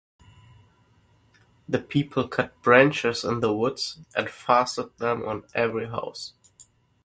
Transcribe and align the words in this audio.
The 1.69 1.77
people 1.77 2.27
cut 2.27 2.59
branches 2.63 3.23
in 3.23 3.39
the 3.41 3.53
wood 3.53 3.79
and 4.15 4.31
fasten 4.31 4.89
them 4.97 5.21
on 5.27 5.43
every 5.53 5.85
house. 5.89 6.33